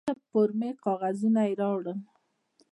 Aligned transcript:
څه 0.07 0.13
فورمې 0.29 0.69
کاغذونه 0.83 1.41
یې 1.47 1.53
راوړل. 1.61 1.99